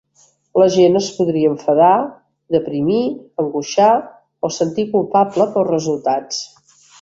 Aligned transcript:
La 0.59 0.67
gent 0.75 0.95
es 0.99 1.09
podria 1.17 1.51
enfadar, 1.55 1.89
deprimir, 2.55 3.03
angoixar 3.45 3.91
o 4.49 4.53
sentir 4.57 4.87
culpable 4.97 5.49
pels 5.59 5.71
resultats. 5.77 6.43